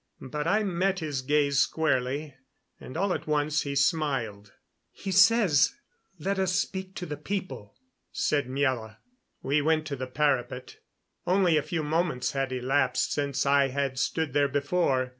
[0.31, 2.33] But I met his gaze squarely,
[2.79, 4.51] and all at once he smiled.
[4.89, 5.75] "He says,
[6.17, 7.75] 'Let us speak to the people,'"
[8.11, 8.97] said Miela.
[9.43, 10.77] We went to the parapet.
[11.27, 15.09] Only a few moments had elapsed since I had stood there before.